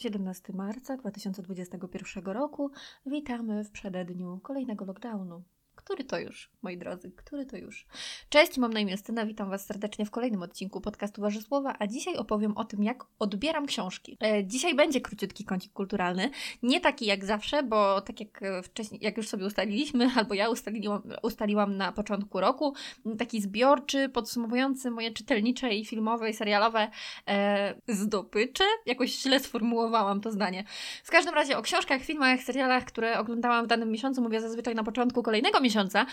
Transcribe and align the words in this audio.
17 0.00 0.52
marca 0.52 0.96
2021 0.96 2.24
roku. 2.24 2.70
Witamy 3.06 3.64
w 3.64 3.70
przededniu 3.70 4.40
kolejnego 4.42 4.84
lockdownu. 4.84 5.42
Który 5.90 6.04
to 6.04 6.18
już, 6.18 6.50
moi 6.62 6.78
drodzy, 6.78 7.12
który 7.16 7.46
to 7.46 7.56
już? 7.56 7.86
Cześć, 8.28 8.58
mam 8.58 8.72
na 8.72 8.80
imię 8.80 8.96
Styna, 8.96 9.26
witam 9.26 9.50
Was 9.50 9.66
serdecznie 9.66 10.06
w 10.06 10.10
kolejnym 10.10 10.42
odcinku 10.42 10.80
podcastu 10.80 11.22
Warzysłowa, 11.22 11.76
a 11.78 11.86
dzisiaj 11.86 12.16
opowiem 12.16 12.56
o 12.56 12.64
tym, 12.64 12.82
jak 12.82 13.04
odbieram 13.18 13.66
książki. 13.66 14.16
E, 14.22 14.44
dzisiaj 14.44 14.74
będzie 14.74 15.00
króciutki 15.00 15.44
kącik 15.44 15.72
kulturalny, 15.72 16.30
nie 16.62 16.80
taki 16.80 17.06
jak 17.06 17.24
zawsze, 17.24 17.62
bo 17.62 18.00
tak 18.00 18.20
jak 18.20 18.42
e, 18.42 18.62
wcześniej, 18.62 19.00
jak 19.04 19.16
już 19.16 19.28
sobie 19.28 19.46
ustaliliśmy, 19.46 20.10
albo 20.16 20.34
ja 20.34 20.48
ustaliłam, 20.48 21.02
ustaliłam 21.22 21.76
na 21.76 21.92
początku 21.92 22.40
roku, 22.40 22.74
taki 23.18 23.40
zbiorczy, 23.40 24.08
podsumowujący 24.08 24.90
moje 24.90 25.10
czytelnicze 25.10 25.74
i 25.74 25.84
filmowe 25.84 26.30
i 26.30 26.34
serialowe 26.34 26.90
e, 27.28 27.74
zdobycze. 27.88 28.64
Jakoś 28.86 29.22
źle 29.22 29.40
sformułowałam 29.40 30.20
to 30.20 30.32
zdanie. 30.32 30.64
W 31.04 31.10
każdym 31.10 31.34
razie 31.34 31.58
o 31.58 31.62
książkach, 31.62 32.02
filmach, 32.02 32.40
serialach, 32.40 32.84
które 32.84 33.18
oglądałam 33.18 33.64
w 33.64 33.68
danym 33.68 33.90
miesiącu, 33.90 34.22
mówię 34.22 34.40
zazwyczaj 34.40 34.74
na 34.74 34.84
początku 34.84 35.22
kolejnego 35.22 35.60
miesiąca, 35.60 35.79
miesiąca. 35.80 36.06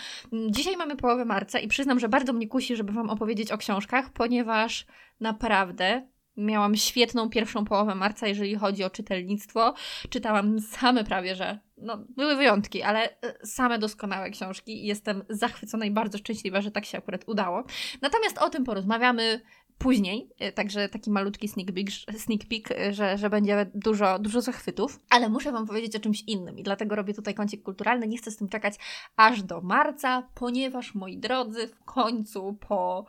Dzisiaj 0.50 0.76
mamy 0.76 0.96
połowę 0.96 1.24
marca 1.24 1.58
i 1.58 1.68
przyznam, 1.68 2.00
że 2.00 2.08
bardzo 2.08 2.32
mnie 2.32 2.48
kusi, 2.48 2.76
żeby 2.76 2.92
Wam 2.92 3.10
opowiedzieć 3.10 3.52
o 3.52 3.58
książkach, 3.58 4.10
ponieważ 4.10 4.86
naprawdę 5.20 6.08
miałam 6.36 6.76
świetną 6.76 7.30
pierwszą 7.30 7.64
połowę 7.64 7.94
marca, 7.94 8.26
jeżeli 8.26 8.54
chodzi 8.54 8.84
o 8.84 8.90
czytelnictwo. 8.90 9.74
Czytałam 10.08 10.60
same 10.60 11.04
prawie, 11.04 11.34
że 11.34 11.58
no, 11.76 12.04
były 12.16 12.36
wyjątki, 12.36 12.82
ale 12.82 13.20
e, 13.20 13.46
same 13.46 13.78
doskonałe 13.78 14.30
książki 14.30 14.86
jestem 14.86 15.24
zachwycona 15.28 15.84
i 15.84 15.90
bardzo 15.90 16.18
szczęśliwa, 16.18 16.60
że 16.60 16.70
tak 16.70 16.84
się 16.84 16.98
akurat 16.98 17.24
udało. 17.26 17.64
Natomiast 18.02 18.38
o 18.38 18.50
tym 18.50 18.64
porozmawiamy 18.64 19.40
później, 19.78 20.30
e, 20.38 20.52
także 20.52 20.88
taki 20.88 21.10
malutki 21.10 21.48
sneak 21.48 21.72
peek, 21.72 21.88
sneak 22.18 22.40
peek 22.50 22.70
e, 22.70 22.94
że, 22.94 23.18
że 23.18 23.30
będzie 23.30 23.70
dużo, 23.74 24.18
dużo 24.18 24.40
zachwytów, 24.40 25.00
ale 25.10 25.28
muszę 25.28 25.52
Wam 25.52 25.66
powiedzieć 25.66 25.96
o 25.96 26.00
czymś 26.00 26.22
innym 26.22 26.58
i 26.58 26.62
dlatego 26.62 26.96
robię 26.96 27.14
tutaj 27.14 27.34
kącik 27.34 27.62
kulturalny. 27.62 28.08
Nie 28.08 28.18
chcę 28.18 28.30
z 28.30 28.36
tym 28.36 28.48
czekać 28.48 28.74
aż 29.16 29.42
do 29.42 29.60
marca, 29.60 30.28
ponieważ 30.34 30.94
moi 30.94 31.18
drodzy, 31.18 31.68
w 31.68 31.84
końcu 31.84 32.56
po 32.68 33.06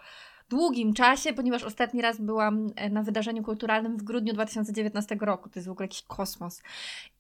długim 0.49 0.93
czasie, 0.93 1.33
ponieważ 1.33 1.63
ostatni 1.63 2.01
raz 2.01 2.21
byłam 2.21 2.67
e, 2.75 2.89
na 2.89 3.03
wydarzeniu 3.03 3.43
kulturalnym 3.43 3.97
w 3.97 4.03
grudniu 4.03 4.33
2019 4.33 5.17
roku. 5.21 5.49
To 5.49 5.59
jest 5.59 5.67
w 5.67 5.71
ogóle 5.71 5.83
jakiś 5.83 6.01
kosmos. 6.01 6.61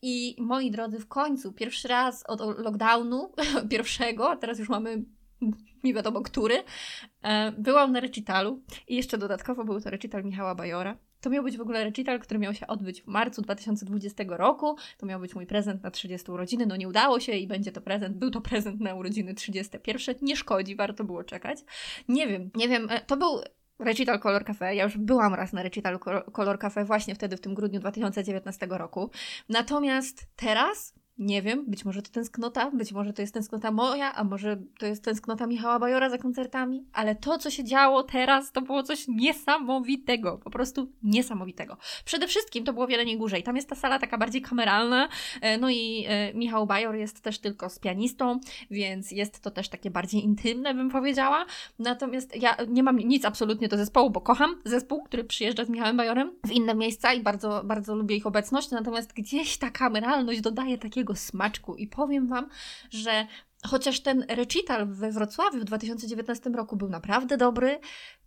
I 0.01 0.35
moi 0.39 0.71
drodzy, 0.71 0.99
w 0.99 1.07
końcu, 1.07 1.53
pierwszy 1.53 1.87
raz 1.87 2.23
od 2.27 2.39
lockdownu 2.39 3.31
pierwszego, 3.71 4.35
teraz 4.35 4.59
już 4.59 4.69
mamy 4.69 5.03
nie 5.83 5.93
wiadomo 5.93 6.21
który, 6.21 6.63
e, 7.21 7.51
byłam 7.51 7.91
na 7.91 7.99
recitalu 7.99 8.63
i 8.87 8.95
jeszcze 8.95 9.17
dodatkowo 9.17 9.63
był 9.63 9.81
to 9.81 9.89
recital 9.89 10.23
Michała 10.23 10.55
Bajora. 10.55 10.97
To 11.21 11.29
miał 11.29 11.43
być 11.43 11.57
w 11.57 11.61
ogóle 11.61 11.83
recital, 11.83 12.19
który 12.19 12.39
miał 12.39 12.53
się 12.53 12.67
odbyć 12.67 13.01
w 13.01 13.07
marcu 13.07 13.41
2020 13.41 14.23
roku. 14.27 14.75
To 14.97 15.05
miał 15.05 15.19
być 15.19 15.35
mój 15.35 15.45
prezent 15.45 15.83
na 15.83 15.91
30 15.91 16.31
urodziny. 16.31 16.65
No 16.65 16.75
nie 16.75 16.87
udało 16.87 17.19
się 17.19 17.31
i 17.31 17.47
będzie 17.47 17.71
to 17.71 17.81
prezent. 17.81 18.17
Był 18.17 18.31
to 18.31 18.41
prezent 18.41 18.81
na 18.81 18.95
urodziny 18.95 19.33
31. 19.33 20.15
Nie 20.21 20.35
szkodzi, 20.35 20.75
warto 20.75 21.03
było 21.03 21.23
czekać. 21.23 21.59
Nie 22.07 22.27
wiem, 22.27 22.49
nie 22.55 22.69
wiem. 22.69 22.87
E, 22.89 23.01
to 23.01 23.17
był 23.17 23.41
Recital 23.79 24.19
Color 24.19 24.45
Cafe. 24.45 24.75
Ja 24.75 24.83
już 24.83 24.97
byłam 24.97 25.33
raz 25.33 25.53
na 25.53 25.63
Recital 25.63 25.99
Color 26.33 26.59
Cafe 26.59 26.85
właśnie 26.85 27.15
wtedy, 27.15 27.37
w 27.37 27.41
tym 27.41 27.53
grudniu 27.53 27.79
2019 27.79 28.67
roku. 28.69 29.11
Natomiast 29.49 30.27
teraz 30.35 30.98
nie 31.19 31.41
wiem, 31.41 31.65
być 31.67 31.85
może 31.85 32.01
to 32.01 32.11
tęsknota, 32.11 32.71
być 32.71 32.91
może 32.91 33.13
to 33.13 33.21
jest 33.21 33.33
tęsknota 33.33 33.71
moja, 33.71 34.15
a 34.15 34.23
może 34.23 34.57
to 34.79 34.85
jest 34.85 35.03
tęsknota 35.03 35.47
Michała 35.47 35.79
Bajora 35.79 36.09
za 36.09 36.17
koncertami, 36.17 36.85
ale 36.93 37.15
to, 37.15 37.37
co 37.37 37.49
się 37.49 37.63
działo 37.63 38.03
teraz, 38.03 38.51
to 38.51 38.61
było 38.61 38.83
coś 38.83 39.07
niesamowitego, 39.07 40.37
po 40.43 40.49
prostu 40.49 40.91
niesamowitego. 41.03 41.77
Przede 42.05 42.27
wszystkim 42.27 42.63
to 42.63 42.73
było 42.73 42.87
wiele 42.87 43.09
Górze 43.17 43.39
i 43.39 43.43
tam 43.43 43.55
jest 43.55 43.69
ta 43.69 43.75
sala 43.75 43.99
taka 43.99 44.17
bardziej 44.17 44.41
kameralna, 44.41 45.09
e, 45.41 45.57
no 45.57 45.69
i 45.69 46.05
e, 46.07 46.33
Michał 46.33 46.67
Bajor 46.67 46.95
jest 46.95 47.21
też 47.21 47.39
tylko 47.39 47.69
z 47.69 47.79
pianistą, 47.79 48.39
więc 48.71 49.11
jest 49.11 49.39
to 49.39 49.51
też 49.51 49.69
takie 49.69 49.91
bardziej 49.91 50.23
intymne, 50.23 50.73
bym 50.73 50.89
powiedziała. 50.89 51.45
Natomiast 51.79 52.35
ja 52.35 52.57
nie 52.67 52.83
mam 52.83 52.97
nic 52.97 53.25
absolutnie 53.25 53.67
do 53.67 53.77
zespołu, 53.77 54.09
bo 54.09 54.21
kocham 54.21 54.55
zespół, 54.65 55.03
który 55.03 55.23
przyjeżdża 55.23 55.65
z 55.65 55.69
Michałem 55.69 55.97
Bajorem 55.97 56.31
w 56.47 56.51
inne 56.51 56.75
miejsca 56.75 57.13
i 57.13 57.21
bardzo, 57.21 57.61
bardzo 57.63 57.95
lubię 57.95 58.15
ich 58.15 58.27
obecność, 58.27 58.71
natomiast 58.71 59.13
gdzieś 59.13 59.57
ta 59.57 59.69
kameralność 59.69 60.41
dodaje 60.41 60.77
takiego 60.77 61.08
smaczku 61.15 61.75
i 61.75 61.87
powiem 61.87 62.27
Wam, 62.27 62.49
że 62.91 63.27
chociaż 63.67 63.99
ten 63.99 64.25
recital 64.29 64.87
we 64.87 65.11
Wrocławiu 65.11 65.59
w 65.59 65.63
2019 65.63 66.49
roku 66.49 66.75
był 66.75 66.89
naprawdę 66.89 67.37
dobry, 67.37 67.79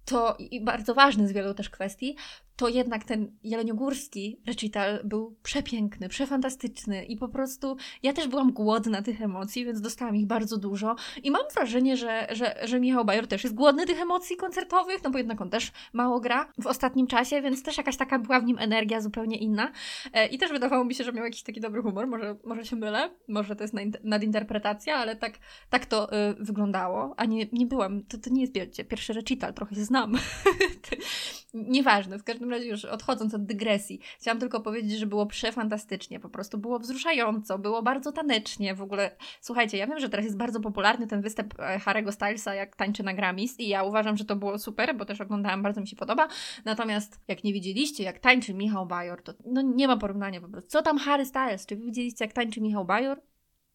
to 0.05 0.37
i 0.39 0.61
bardzo 0.61 0.95
ważny 0.95 1.29
z 1.29 1.33
wielu 1.33 1.55
też 1.55 1.71
kwestii, 1.71 2.17
to 2.57 2.69
jednak 2.69 3.05
ten 3.05 3.37
jeleniogórski 3.43 4.41
recital 4.47 5.01
był 5.05 5.37
przepiękny, 5.43 6.09
przefantastyczny 6.09 7.05
i 7.05 7.17
po 7.17 7.29
prostu 7.29 7.77
ja 8.03 8.13
też 8.13 8.29
byłam 8.29 8.53
głodna 8.53 9.03
tych 9.03 9.23
emocji, 9.23 9.65
więc 9.65 9.81
dostałam 9.81 10.17
ich 10.17 10.27
bardzo 10.27 10.57
dużo 10.57 10.97
i 11.23 11.31
mam 11.31 11.43
wrażenie, 11.55 11.97
że, 11.97 12.27
że, 12.31 12.57
że 12.65 12.81
Michał 12.81 13.05
Bajor 13.05 13.27
też 13.27 13.45
jest 13.45 13.57
głodny 13.57 13.87
tych 13.87 14.01
emocji 14.01 14.37
koncertowych, 14.37 15.05
no 15.05 15.11
bo 15.11 15.19
jednak 15.19 15.41
on 15.41 15.51
też 15.51 15.73
mało 15.93 16.21
gra 16.21 16.53
w 16.63 16.67
ostatnim 16.67 17.07
czasie, 17.07 17.43
więc 17.43 17.63
też 17.63 17.77
jakaś 17.79 17.97
taka 17.97 18.19
była 18.19 18.41
w 18.41 18.45
nim 18.45 18.59
energia 18.59 19.01
zupełnie 19.01 19.37
inna. 19.37 19.73
E, 20.13 20.27
i 20.27 20.39
też 20.39 20.51
wydawało 20.51 20.84
mi 20.84 20.95
się, 20.95 21.05
że 21.05 21.13
miał 21.13 21.25
jakiś 21.25 21.43
taki 21.43 21.61
dobry 21.61 21.83
humor, 21.83 22.07
może, 22.07 22.37
może 22.45 22.65
się 22.65 22.77
mylę, 22.77 23.11
może 23.29 23.57
to 23.57 23.65
jest 23.65 23.75
nadinterpretacja, 24.05 24.97
ale 24.97 25.17
tak, 25.17 25.39
tak 25.71 25.87
to 25.87 26.13
y, 26.31 26.34
wyglądało, 26.39 27.15
a 27.17 27.25
nie, 27.25 27.47
nie 27.53 27.67
byłam, 27.67 28.03
to, 28.05 28.19
to 28.19 28.31
nie 28.31 28.41
jest 28.41 28.53
pierwszy 28.89 29.13
recital, 29.13 29.55
trochę 29.55 29.75
się 29.75 29.84
znam. 29.92 30.12
Nieważne, 31.54 32.19
w 32.19 32.25
każdym 32.25 32.50
razie 32.50 32.66
już 32.66 32.84
odchodząc 32.84 33.34
od 33.34 33.44
dygresji, 33.44 34.00
chciałam 34.19 34.41
tylko 34.41 34.60
powiedzieć, 34.60 34.98
że 34.98 35.06
było 35.06 35.26
przefantastycznie, 35.26 36.20
po 36.20 36.28
prostu 36.28 36.58
było 36.58 36.78
wzruszająco, 36.78 37.58
było 37.58 37.82
bardzo 37.82 38.12
tanecznie 38.12 38.75
w 38.75 38.82
ogóle. 38.82 39.16
Słuchajcie, 39.41 39.78
ja 39.78 39.86
wiem, 39.86 39.98
że 39.98 40.08
teraz 40.08 40.25
jest 40.25 40.36
bardzo 40.36 40.60
popularny 40.60 41.06
ten 41.06 41.22
występ 41.22 41.54
e, 41.58 41.78
Harry'ego 41.78 42.12
Stylesa, 42.12 42.54
jak 42.54 42.76
tańczy 42.76 43.03
na 43.03 43.14
Grammys 43.14 43.60
i 43.60 43.69
ja 43.69 43.82
uważam, 43.82 44.16
że 44.16 44.25
to 44.25 44.36
było 44.36 44.58
super, 44.58 44.97
bo 44.97 45.04
też 45.04 45.20
oglądałam, 45.20 45.62
bardzo 45.62 45.80
mi 45.80 45.88
się 45.88 45.97
podoba. 45.97 46.28
Natomiast 46.64 47.20
jak 47.28 47.44
nie 47.44 47.53
widzieliście, 47.53 48.04
jak 48.04 48.19
tańczy 48.19 48.54
Michał 48.54 48.86
Bajor, 48.86 49.22
to 49.22 49.32
no 49.44 49.62
nie 49.62 49.88
ma 49.88 49.97
porównania 49.97 50.41
po 50.41 50.48
prostu. 50.48 50.70
Co 50.70 50.82
tam 50.82 50.98
Harry 50.98 51.26
Styles? 51.26 51.66
Czy 51.66 51.76
widzieliście, 51.76 52.24
jak 52.24 52.34
tańczy 52.34 52.60
Michał 52.60 52.84
Bajor? 52.84 53.20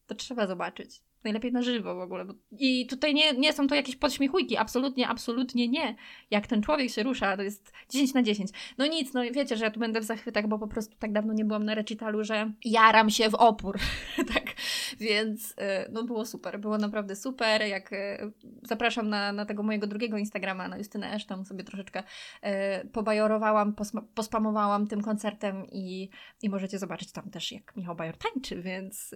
To 0.07 0.15
trzeba 0.15 0.47
zobaczyć 0.47 1.06
najlepiej 1.23 1.51
na 1.51 1.61
żywo 1.61 1.95
w 1.95 1.99
ogóle. 1.99 2.25
I 2.59 2.87
tutaj 2.87 3.13
nie, 3.13 3.33
nie 3.33 3.53
są 3.53 3.67
to 3.67 3.75
jakieś 3.75 3.95
podśmiechujki, 3.95 4.57
absolutnie, 4.57 5.07
absolutnie 5.07 5.67
nie. 5.67 5.95
Jak 6.31 6.47
ten 6.47 6.61
człowiek 6.61 6.91
się 6.91 7.03
rusza, 7.03 7.37
to 7.37 7.43
jest 7.43 7.73
10 7.89 8.13
na 8.13 8.23
10. 8.23 8.49
No 8.77 8.87
nic, 8.87 9.13
no 9.13 9.21
wiecie, 9.31 9.57
że 9.57 9.65
ja 9.65 9.71
tu 9.71 9.79
będę 9.79 10.01
w 10.01 10.03
zachwytach, 10.03 10.47
bo 10.47 10.59
po 10.59 10.67
prostu 10.67 10.95
tak 10.99 11.11
dawno 11.11 11.33
nie 11.33 11.45
byłam 11.45 11.65
na 11.65 11.75
recitalu, 11.75 12.23
że 12.23 12.51
jaram 12.65 13.09
się 13.09 13.29
w 13.29 13.35
opór, 13.35 13.79
tak. 14.33 14.55
Więc 14.97 15.53
e, 15.57 15.89
no 15.91 16.03
było 16.03 16.25
super, 16.25 16.59
było 16.59 16.77
naprawdę 16.77 17.15
super. 17.15 17.61
Jak 17.61 17.93
e, 17.93 18.31
zapraszam 18.63 19.09
na, 19.09 19.31
na 19.31 19.45
tego 19.45 19.63
mojego 19.63 19.87
drugiego 19.87 20.17
Instagrama, 20.17 20.67
na 20.67 20.77
Justynę 20.77 21.13
Esz, 21.13 21.25
tam 21.25 21.45
sobie 21.45 21.63
troszeczkę 21.63 22.03
e, 22.41 22.85
pobajorowałam, 22.85 23.75
pospamowałam 24.15 24.87
tym 24.87 25.01
koncertem 25.01 25.65
i, 25.71 26.09
i 26.41 26.49
możecie 26.49 26.79
zobaczyć 26.79 27.11
tam 27.11 27.29
też, 27.29 27.51
jak 27.51 27.75
Michał 27.75 27.95
Bajor 27.95 28.17
tańczy, 28.17 28.61
więc 28.61 29.15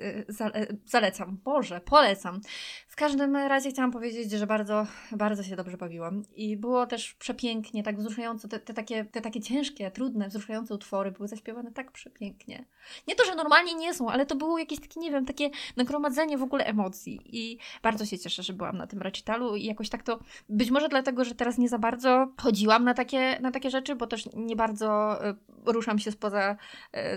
zalecam. 0.85 1.37
Boże, 1.43 1.81
po 1.81 2.01
polecam. 2.01 2.41
W 2.87 2.95
każdym 2.95 3.35
razie 3.35 3.69
chciałam 3.69 3.91
powiedzieć, 3.91 4.31
że 4.31 4.47
bardzo, 4.47 4.87
bardzo 5.11 5.43
się 5.43 5.55
dobrze 5.55 5.77
bawiłam 5.77 6.23
i 6.35 6.57
było 6.57 6.87
też 6.87 7.13
przepięknie, 7.13 7.83
tak 7.83 7.97
wzruszająco, 7.97 8.47
te, 8.47 8.59
te, 8.59 8.73
takie, 8.73 9.05
te 9.05 9.21
takie 9.21 9.41
ciężkie, 9.41 9.91
trudne, 9.91 10.27
wzruszające 10.27 10.73
utwory 10.73 11.11
były 11.11 11.27
zaśpiewane 11.27 11.71
tak 11.71 11.91
przepięknie. 11.91 12.65
Nie 13.07 13.15
to, 13.15 13.25
że 13.25 13.35
normalnie 13.35 13.73
nie 13.73 13.93
są, 13.93 14.09
ale 14.09 14.25
to 14.25 14.35
było 14.35 14.59
jakieś 14.59 14.79
takie, 14.79 14.99
nie 14.99 15.11
wiem, 15.11 15.25
takie 15.25 15.49
nagromadzenie 15.77 16.37
w 16.37 16.43
ogóle 16.43 16.65
emocji 16.65 17.19
i 17.25 17.57
bardzo 17.83 18.05
się 18.05 18.19
cieszę, 18.19 18.43
że 18.43 18.53
byłam 18.53 18.77
na 18.77 18.87
tym 18.87 19.01
recitalu 19.01 19.55
i 19.55 19.65
jakoś 19.65 19.89
tak 19.89 20.03
to, 20.03 20.19
być 20.49 20.71
może 20.71 20.89
dlatego, 20.89 21.25
że 21.25 21.35
teraz 21.35 21.57
nie 21.57 21.69
za 21.69 21.79
bardzo 21.79 22.27
chodziłam 22.37 22.83
na 22.83 22.93
takie, 22.93 23.39
na 23.39 23.51
takie 23.51 23.69
rzeczy, 23.69 23.95
bo 23.95 24.07
też 24.07 24.29
nie 24.33 24.55
bardzo 24.55 25.19
y, 25.29 25.35
ruszam 25.65 25.99
się 25.99 26.11
spoza, 26.11 26.55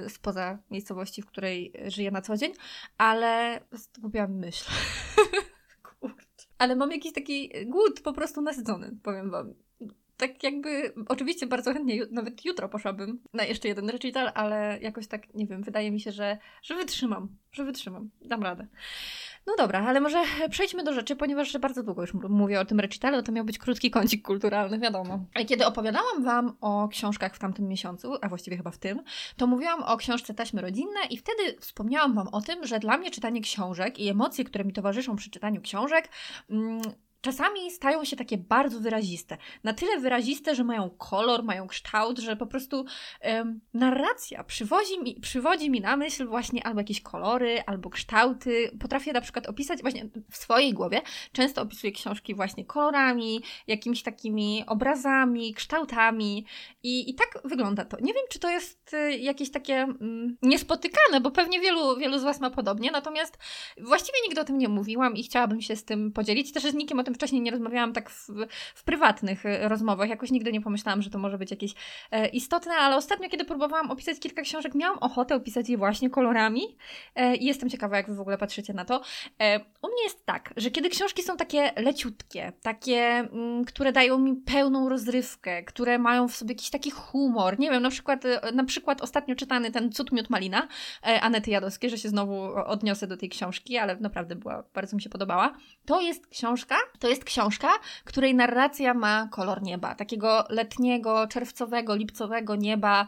y, 0.06 0.10
spoza 0.10 0.59
miejscowości, 0.70 1.23
w 1.23 1.26
której 1.26 1.73
żyję 1.87 2.11
na 2.11 2.23
co 2.23 2.37
dzień, 2.37 2.52
ale 2.99 3.61
zgubiłam 3.73 4.32
myśl. 4.32 4.70
Ale 6.58 6.76
mam 6.76 6.93
jakiś 6.93 7.12
taki 7.12 7.50
głód 7.67 8.00
po 8.00 8.12
prostu 8.12 8.40
nasycony, 8.43 8.96
powiem 9.02 9.31
wam. 9.31 9.55
Tak 10.16 10.43
jakby, 10.43 10.93
oczywiście 11.08 11.46
bardzo 11.46 11.72
chętnie, 11.72 12.06
nawet 12.11 12.44
jutro 12.44 12.69
poszłabym 12.69 13.22
na 13.32 13.44
jeszcze 13.44 13.69
jeden 13.69 13.90
recital, 13.90 14.31
ale 14.34 14.78
jakoś 14.82 15.06
tak, 15.06 15.34
nie 15.34 15.46
wiem, 15.46 15.62
wydaje 15.62 15.90
mi 15.90 16.00
się, 16.00 16.12
że, 16.12 16.38
że 16.62 16.75
wytrzymam, 16.75 17.28
że 17.52 17.64
wytrzymam, 17.64 18.11
dam 18.22 18.43
radę. 18.43 18.66
No 19.46 19.55
dobra, 19.58 19.84
ale 19.87 20.00
może 20.00 20.22
przejdźmy 20.50 20.84
do 20.84 20.93
rzeczy, 20.93 21.16
ponieważ 21.16 21.58
bardzo 21.58 21.82
długo 21.82 22.02
już 22.02 22.14
mówię 22.14 22.61
o 22.61 22.64
tym 22.64 22.81
recitalu, 22.81 23.22
to 23.22 23.32
miał 23.32 23.44
być 23.44 23.58
krótki 23.58 23.90
kącik 23.90 24.26
kulturalny, 24.26 24.78
wiadomo. 24.78 25.25
Kiedy 25.49 25.66
opowiadałam 25.66 26.25
Wam 26.25 26.56
o 26.61 26.88
książkach 26.88 27.37
w 27.37 27.38
tamtym 27.38 27.69
miesiącu, 27.69 28.12
a 28.20 28.28
właściwie 28.28 28.56
chyba 28.56 28.70
w 28.70 28.78
tym, 28.78 29.02
to 29.37 29.46
mówiłam 29.46 29.82
o 29.82 29.96
książce 29.96 30.34
Taśmy 30.34 30.62
Rodzinne 30.62 31.00
i 31.11 31.16
wtedy 31.16 31.56
wspomniałam 31.61 32.14
Wam 32.14 32.28
o 32.28 32.40
tym, 32.40 32.66
że 32.66 32.78
dla 32.78 32.99
mnie 32.99 33.11
czytanie 33.11 33.40
książek 33.40 33.99
i 33.99 34.08
emocje, 34.08 34.44
które 34.44 34.64
mi 34.64 34.72
towarzyszą 34.72 35.16
przy 35.16 35.31
czytaniu 35.31 35.61
książek, 35.61 36.08
mm, 36.50 36.82
czasami 37.25 37.71
stają 37.71 38.05
się 38.05 38.17
takie 38.17 38.38
bardzo 38.38 38.81
wyraziste. 38.81 39.37
Na 39.65 39.73
tyle 39.73 39.99
wyraziste, 39.99 40.55
że 40.55 40.65
mają 40.65 40.91
kolor, 40.91 41.43
mają 41.43 41.67
kształt, 41.67 42.19
że 42.19 42.37
po 42.37 42.47
prostu 42.47 42.85
narracja 43.75 44.44
przywodzi 44.44 45.00
mi, 45.03 45.21
przywodzi 45.21 45.71
mi 45.71 45.81
na 45.81 45.97
myśl 45.97 46.26
właśnie 46.26 46.67
albo 46.67 46.81
jakieś 46.81 47.00
kolory, 47.00 47.62
albo 47.67 47.91
kształty. 47.91 48.71
Potrafię 48.81 49.12
na 49.12 49.21
przykład 49.21 49.47
opisać 49.47 49.82
właśnie 49.82 50.09
w 50.31 50.37
swojej 50.37 50.73
głowie, 50.73 51.03
często 51.32 51.62
opisuję 51.62 51.93
książki 51.93 52.35
właśnie 52.35 52.65
kolorami, 52.65 53.43
jakimiś 53.67 54.03
takimi 54.03 54.65
obrazami, 54.67 55.55
kształtami 55.55 56.44
i, 56.82 57.11
i 57.11 57.15
tak 57.15 57.38
wygląda 57.44 57.85
to. 57.85 57.97
Nie 58.00 58.12
wiem, 58.12 58.25
czy 58.31 58.38
to 58.38 58.50
jest 58.50 58.94
y, 58.94 59.17
jakieś 59.17 59.50
takie 59.50 59.75
mm, 59.75 60.37
niespotykane, 60.43 61.21
bo 61.21 61.31
pewnie 61.31 61.61
wielu, 61.61 61.97
wielu 61.97 62.19
z 62.19 62.23
Was 62.23 62.41
ma 62.41 62.50
podobnie, 62.50 62.91
natomiast 62.91 63.38
właściwie 63.81 64.19
nigdy 64.25 64.41
o 64.41 64.44
tym 64.44 64.59
nie 64.59 64.69
mówiłam 64.69 65.17
i 65.17 65.23
chciałabym 65.23 65.61
się 65.61 65.76
z 65.76 65.85
tym 65.85 66.12
podzielić. 66.12 66.53
Też 66.53 66.62
z 66.62 66.75
nikim 66.75 66.99
o 66.99 67.05
tym 67.05 67.13
wcześniej 67.14 67.43
nie 67.43 67.50
rozmawiałam 67.50 67.93
tak 67.93 68.11
w, 68.11 68.28
w 68.75 68.84
prywatnych 68.84 69.46
y, 69.46 69.69
rozmowach. 69.69 70.08
Jakoś 70.08 70.31
nigdy 70.31 70.52
nie 70.52 70.61
pomyślałam, 70.61 71.02
że 71.02 71.11
to 71.11 71.19
może 71.19 71.38
być 71.38 71.50
jakieś 71.50 71.75
e, 72.11 72.28
istotne, 72.28 72.75
ale 72.75 72.96
ostatnio, 72.96 73.28
kiedy 73.28 73.44
próbowałam 73.44 73.90
opisać 73.90 74.20
kilka 74.20 74.43
książek, 74.43 74.75
miałam 74.75 74.99
ochotę 74.99 75.34
opisać 75.34 75.69
je 75.69 75.78
właśnie 75.78 76.11
kolorami 76.11 76.76
e, 77.14 77.37
i 77.37 77.44
jestem 77.44 77.70
ciekawa, 77.70 77.96
jak 77.96 78.08
Wy 78.08 78.14
w 78.14 78.20
ogóle 78.20 78.38
patrzycie 78.38 78.75
na 78.75 78.84
to. 78.84 79.00
E, 79.38 79.61
u 79.61 79.88
mnie 79.88 80.05
jest 80.05 80.26
tak, 80.26 80.55
że 80.56 80.70
kiedy 80.70 80.88
książki 80.88 81.22
są 81.22 81.37
takie 81.37 81.72
leciutkie, 81.76 82.52
takie, 82.62 83.00
mm, 83.02 83.64
które 83.64 83.93
dają 83.93 84.19
mi 84.19 84.37
pełną 84.37 84.88
rozrywkę, 84.88 85.62
które 85.62 85.99
mają 85.99 86.28
w 86.28 86.37
sobie 86.37 86.55
jakiś 86.55 86.70
taki 86.70 86.90
humor, 86.90 87.58
nie 87.58 87.70
wiem, 87.70 87.82
na 87.82 87.90
przykład, 87.90 88.25
e, 88.25 88.52
na 88.52 88.64
przykład 88.64 89.02
ostatnio 89.02 89.34
czytany 89.34 89.70
ten 89.70 89.93
Cud 89.93 90.12
Miód 90.12 90.31
Malina 90.31 90.69
e, 91.06 91.20
Anety 91.20 91.50
Jadowskiej, 91.50 91.90
że 91.90 91.99
się 91.99 92.08
znowu 92.08 92.43
odniosę 92.66 93.06
do 93.06 93.16
tej 93.16 93.28
książki, 93.28 93.78
ale 93.78 93.96
naprawdę 93.96 94.37
była, 94.37 94.64
bardzo 94.75 94.96
mi 94.96 95.02
się 95.02 95.11
podobała. 95.11 95.56
To 95.87 96.00
jest 96.00 96.26
książka, 96.26 96.76
to 97.04 97.08
jest 97.08 97.24
książka, 97.24 97.68
której 98.04 98.34
narracja 98.34 98.94
ma 98.94 99.28
kolor 99.30 99.62
nieba, 99.62 99.94
takiego 99.94 100.44
letniego, 100.48 101.26
czerwcowego, 101.26 101.94
lipcowego 101.94 102.56
nieba, 102.56 103.06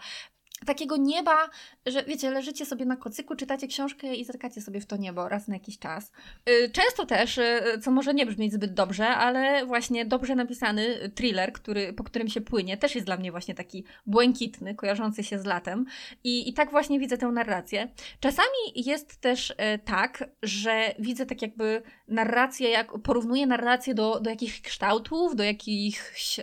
takiego 0.67 0.97
nieba, 0.97 1.51
że 1.87 2.05
wiecie, 2.05 2.31
leżycie 2.31 2.67
sobie 2.67 2.85
na 2.85 2.97
kocyku, 2.97 3.37
czytacie 3.37 3.67
książkę 3.67 4.15
i 4.15 4.25
zerkacie 4.25 4.61
sobie 4.61 4.81
w 4.81 4.87
to 4.87 4.97
niebo 4.97 5.29
raz 5.29 5.49
na 5.49 5.55
jakiś 5.55 5.79
czas. 5.79 6.13
Y, 6.49 6.71
często 6.71 7.07
też, 7.07 7.39
y, 7.39 7.61
co 7.83 7.91
może 7.91 8.15
nie 8.15 8.27
brzmieć 8.27 8.53
zbyt 8.53 8.75
dobrze, 8.75 9.09
ale 9.09 9.67
właśnie 9.67 10.05
dobrze 10.05 10.35
napisany 10.35 11.11
thriller, 11.15 11.53
który, 11.53 11.93
po 11.93 12.05
którym 12.05 12.29
się 12.29 12.41
płynie, 12.41 12.77
też 12.77 12.95
jest 12.95 13.07
dla 13.07 13.17
mnie 13.17 13.31
właśnie 13.31 13.55
taki 13.55 13.85
błękitny, 14.07 14.75
kojarzący 14.75 15.25
się 15.25 15.39
z 15.39 15.45
latem. 15.45 15.87
I, 16.25 16.49
i 16.49 16.55
tak 16.55 16.71
właśnie 16.71 16.99
widzę 16.99 17.19
tę 17.19 17.27
narrację. 17.27 17.89
Czasami 18.21 18.49
jest 18.75 19.21
też 19.21 19.51
y, 19.51 19.55
tak, 19.85 20.31
że 20.43 20.95
widzę 20.99 21.27
tak 21.27 21.43
jakby 21.43 21.83
narrację, 22.09 22.69
jak 22.69 22.99
porównuję 22.99 23.47
narrację 23.47 23.95
do, 23.95 24.21
do 24.21 24.31
jakichś 24.31 24.61
kształtów, 24.61 25.37
do 25.37 25.45
jakichś, 25.45 26.41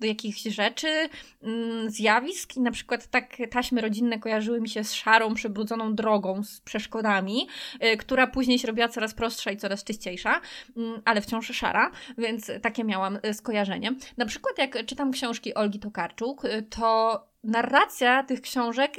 do 0.00 0.06
jakichś 0.06 0.42
rzeczy, 0.42 1.08
mm, 1.42 1.90
zjawisk 1.90 2.56
i 2.56 2.60
na 2.60 2.70
przykład 2.70 3.06
tak 3.06 3.35
taśmy 3.50 3.80
rodzinne 3.80 4.18
kojarzyły 4.18 4.60
mi 4.60 4.68
się 4.68 4.84
z 4.84 4.92
szarą, 4.92 5.34
przebrudzoną 5.34 5.94
drogą, 5.94 6.42
z 6.42 6.60
przeszkodami, 6.60 7.48
yy, 7.80 7.96
która 7.96 8.26
później 8.26 8.58
się 8.58 8.66
robiła 8.66 8.88
coraz 8.88 9.14
prostsza 9.14 9.50
i 9.50 9.56
coraz 9.56 9.84
czyściejsza, 9.84 10.40
yy, 10.76 11.00
ale 11.04 11.20
wciąż 11.20 11.46
szara, 11.46 11.90
więc 12.18 12.50
takie 12.62 12.84
miałam 12.84 13.18
y, 13.26 13.34
skojarzenie. 13.34 13.92
Na 14.16 14.26
przykład 14.26 14.58
jak 14.58 14.86
czytam 14.86 15.12
książki 15.12 15.54
Olgi 15.54 15.78
Tokarczuk, 15.78 16.44
yy, 16.44 16.62
to 16.62 17.26
narracja 17.46 18.22
tych 18.22 18.40
książek 18.40 18.92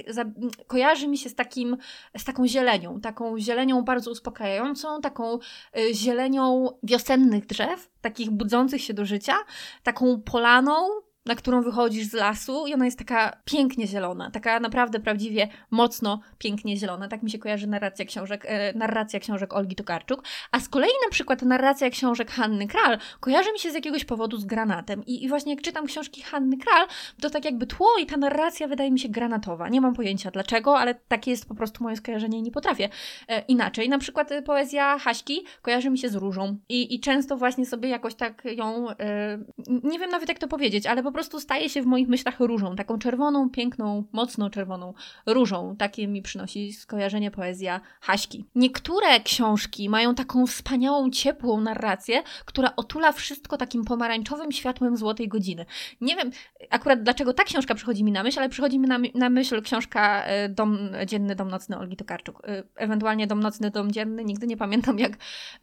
kojarzy 0.68 1.08
mi 1.08 1.18
się 1.18 1.30
z, 1.30 1.36
takim, 1.36 1.78
z 2.18 2.24
taką 2.24 2.48
zielenią, 2.48 3.02
taką 3.02 3.40
zielenią 3.40 3.82
bardzo 3.82 4.12
uspokajającą, 4.12 5.02
taką 5.02 5.40
y, 5.78 5.94
zielenią 5.94 6.68
wiosennych 6.84 7.46
drzew, 7.46 7.90
takich 8.02 8.32
budzących 8.32 8.82
się 8.82 8.94
do 8.94 9.06
życia, 9.06 9.36
taką 9.84 10.22
polaną, 10.22 10.90
na 11.28 11.36
którą 11.36 11.62
wychodzisz 11.62 12.08
z 12.08 12.14
lasu 12.14 12.68
i 12.68 12.74
ona 12.74 12.86
jest 12.86 12.98
taka 12.98 13.38
pięknie 13.46 13.88
zielona, 13.88 14.32
taka 14.32 14.60
naprawdę 14.60 15.00
prawdziwie 15.00 15.48
mocno 15.72 16.20
pięknie 16.38 16.78
zielona. 16.78 17.08
Tak 17.08 17.24
mi 17.24 17.32
się 17.32 17.40
kojarzy 17.40 17.68
narracja 17.68 18.06
książek, 18.06 18.46
e, 18.48 18.74
narracja 18.78 19.20
książek 19.20 19.54
Olgi 19.54 19.76
Tokarczuk. 19.76 20.24
A 20.52 20.60
z 20.60 20.70
kolei 20.70 20.92
na 21.06 21.12
przykład 21.12 21.42
narracja 21.42 21.90
książek 21.90 22.32
Hanny 22.32 22.68
Kral 22.68 22.98
kojarzy 23.20 23.52
mi 23.52 23.60
się 23.60 23.72
z 23.72 23.74
jakiegoś 23.74 24.06
powodu 24.06 24.38
z 24.38 24.46
granatem. 24.46 25.06
I, 25.06 25.24
I 25.24 25.30
właśnie 25.30 25.54
jak 25.54 25.62
czytam 25.62 25.86
książki 25.86 26.22
Hanny 26.22 26.58
Kral, 26.58 26.88
to 27.22 27.30
tak 27.30 27.46
jakby 27.46 27.68
tło 27.68 27.98
i 28.02 28.06
ta 28.06 28.18
narracja 28.18 28.68
wydaje 28.68 28.92
mi 28.92 29.00
się 29.00 29.10
granatowa. 29.10 29.70
Nie 29.70 29.82
mam 29.82 29.94
pojęcia 29.94 30.32
dlaczego, 30.32 30.80
ale 30.80 30.96
takie 30.96 31.32
jest 31.32 31.46
po 31.46 31.56
prostu 31.56 31.84
moje 31.84 31.96
skojarzenie 31.96 32.40
i 32.40 32.42
nie 32.42 32.52
potrafię 32.52 32.90
e, 33.28 33.42
inaczej. 33.48 33.90
Na 33.90 33.98
przykład 33.98 34.32
e, 34.32 34.42
poezja 34.42 35.00
Haśki 35.00 35.44
kojarzy 35.62 35.90
mi 35.90 35.98
się 35.98 36.10
z 36.10 36.16
różą. 36.16 36.58
I, 36.70 36.96
i 36.96 37.00
często 37.00 37.38
właśnie 37.38 37.66
sobie 37.66 37.90
jakoś 37.90 38.16
tak 38.16 38.46
ją, 38.46 38.90
e, 38.90 39.40
nie 39.84 40.00
wiem 40.00 40.10
nawet 40.10 40.30
jak 40.30 40.40
to 40.40 40.48
powiedzieć, 40.48 40.86
ale 40.86 41.04
po 41.04 41.12
prostu 41.18 41.40
staje 41.40 41.70
się 41.70 41.82
w 41.82 41.86
moich 41.86 42.08
myślach 42.08 42.40
różą, 42.40 42.76
taką 42.76 43.00
czerwoną, 43.00 43.50
piękną, 43.50 44.04
mocno 44.12 44.50
czerwoną 44.50 44.94
różą. 45.26 45.76
Takie 45.76 46.08
mi 46.08 46.22
przynosi 46.22 46.74
skojarzenie 46.74 47.32
poezja 47.32 47.82
Haśki. 48.02 48.46
Niektóre 48.56 49.20
książki 49.20 49.90
mają 49.90 50.16
taką 50.16 50.48
wspaniałą, 50.48 51.10
ciepłą 51.10 51.62
narrację, 51.62 52.24
która 52.46 52.74
otula 52.76 53.12
wszystko 53.12 53.58
takim 53.58 53.86
pomarańczowym 53.86 54.52
światłem 54.52 54.98
złotej 54.98 55.28
godziny. 55.28 55.66
Nie 56.02 56.16
wiem 56.16 56.32
akurat 56.70 57.04
dlaczego 57.04 57.34
ta 57.34 57.44
książka 57.44 57.76
przychodzi 57.76 58.04
mi 58.04 58.12
na 58.12 58.24
myśl, 58.24 58.40
ale 58.40 58.50
przychodzi 58.50 58.80
mi 58.80 58.88
na, 58.88 59.00
na 59.16 59.30
myśl 59.30 59.62
książka 59.62 60.24
e, 60.26 60.50
Dom 60.50 60.90
Dzienny, 61.06 61.36
Dom 61.36 61.50
Nocny 61.50 61.78
Olgi 61.78 61.98
Tokarczuk. 61.98 62.48
E, 62.48 62.64
ewentualnie 62.76 63.28
Dom 63.28 63.40
Nocny, 63.40 63.72
Dom 63.72 63.92
Dzienny. 63.92 64.26
Nigdy 64.26 64.48
nie 64.48 64.58
pamiętam 64.58 65.00
jak, 65.00 65.12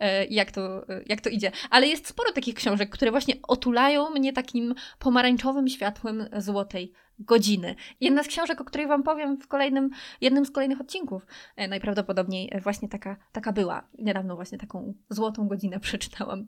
e, 0.00 0.24
jak, 0.24 0.50
to, 0.50 0.86
jak 1.06 1.20
to 1.20 1.30
idzie. 1.30 1.52
Ale 1.70 1.86
jest 1.86 2.08
sporo 2.08 2.32
takich 2.32 2.54
książek, 2.54 2.90
które 2.90 3.10
właśnie 3.10 3.34
otulają 3.48 4.10
mnie 4.10 4.32
takim 4.32 4.74
pomarańczowym 4.98 5.43
pomarańczowym 5.44 5.68
światłem 5.68 6.28
złotej 6.38 6.92
godziny. 7.18 7.74
Jedna 8.00 8.22
z 8.22 8.28
książek, 8.28 8.60
o 8.60 8.64
której 8.64 8.86
Wam 8.86 9.02
powiem 9.02 9.36
w 9.40 9.48
kolejnym, 9.48 9.90
jednym 10.20 10.46
z 10.46 10.50
kolejnych 10.50 10.80
odcinków, 10.80 11.26
e, 11.56 11.68
najprawdopodobniej 11.68 12.52
właśnie 12.62 12.88
taka, 12.88 13.16
taka 13.32 13.52
była. 13.52 13.88
Niedawno 13.98 14.36
właśnie 14.36 14.58
taką 14.58 14.94
złotą 15.10 15.48
godzinę 15.48 15.80
przeczytałam. 15.86 16.46